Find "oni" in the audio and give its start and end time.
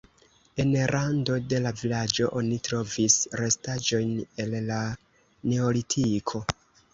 2.41-2.57